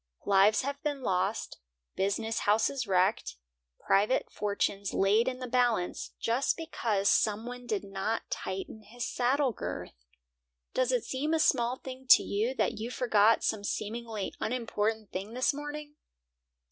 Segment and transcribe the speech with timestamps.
[0.25, 1.59] Lives have been lost,
[1.95, 3.35] business houses wrecked,
[3.79, 9.51] private fortunes laid in the balance, just because some one did not tighten his saddle
[9.51, 10.07] girth!
[10.73, 15.35] Does it seem a small thing to you that you forgot some seemingly unimportant thing
[15.35, 15.93] this morning?